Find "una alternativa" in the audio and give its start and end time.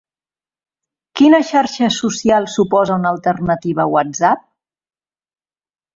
3.03-3.85